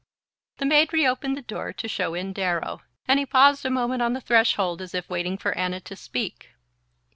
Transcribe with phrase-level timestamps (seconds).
[0.57, 4.13] The maid reopened the door to show in Darrow, and he paused a moment on
[4.13, 6.55] the threshold, as if waiting for Anna to speak.